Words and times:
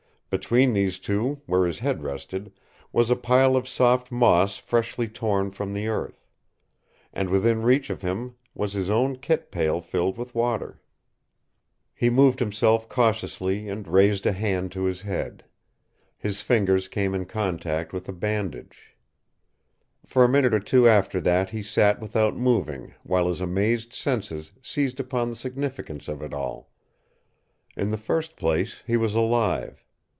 Between 0.33 0.71
these 0.71 0.97
two, 0.97 1.41
where 1.45 1.65
his 1.65 1.79
head 1.79 2.03
rested, 2.03 2.53
was 2.93 3.11
a 3.11 3.17
pile 3.17 3.57
of 3.57 3.67
soft 3.67 4.13
moss 4.13 4.55
freshly 4.57 5.09
torn 5.09 5.51
from 5.51 5.73
the 5.73 5.87
earth. 5.89 6.25
And 7.11 7.29
within 7.29 7.63
reach 7.63 7.89
of 7.89 8.01
him 8.01 8.35
was 8.55 8.71
his 8.71 8.89
own 8.89 9.17
kit 9.17 9.51
pail 9.51 9.81
filled 9.81 10.17
with 10.17 10.33
water. 10.33 10.81
He 11.93 12.09
moved 12.09 12.39
himself 12.39 12.87
cautiously 12.87 13.67
and 13.67 13.85
raised 13.89 14.25
a 14.25 14.31
hand 14.31 14.71
to 14.71 14.85
his 14.85 15.01
head. 15.01 15.43
His 16.17 16.39
fingers 16.41 16.87
came 16.87 17.13
in 17.13 17.25
contact 17.25 17.91
with 17.91 18.07
a 18.07 18.13
bandage. 18.13 18.95
For 20.05 20.23
a 20.23 20.29
minute 20.29 20.53
or 20.53 20.61
two 20.61 20.87
after 20.87 21.19
that 21.19 21.49
he 21.49 21.61
sat 21.61 21.99
without 21.99 22.37
moving 22.37 22.93
while 23.03 23.27
his 23.27 23.41
amazed 23.41 23.91
senses 23.91 24.53
seized 24.61 25.01
upon 25.01 25.29
the 25.29 25.35
significance 25.35 26.07
of 26.07 26.21
it 26.21 26.33
all. 26.33 26.69
In 27.75 27.89
the 27.89 27.97
first 27.97 28.37
place 28.37 28.81
he 28.87 28.95
was 28.95 29.13
alive. 29.13 29.83